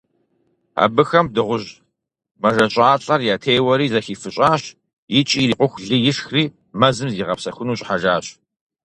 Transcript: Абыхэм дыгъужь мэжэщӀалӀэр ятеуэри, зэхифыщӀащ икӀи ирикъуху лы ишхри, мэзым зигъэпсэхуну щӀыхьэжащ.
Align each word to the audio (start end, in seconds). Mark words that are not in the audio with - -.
Абыхэм 0.83 1.25
дыгъужь 1.33 1.69
мэжэщӀалӀэр 2.41 3.21
ятеуэри, 3.35 3.91
зэхифыщӀащ 3.93 4.63
икӀи 5.17 5.39
ирикъуху 5.43 5.79
лы 5.87 5.97
ишхри, 6.09 6.43
мэзым 6.79 7.09
зигъэпсэхуну 7.15 7.77
щӀыхьэжащ. 7.79 8.25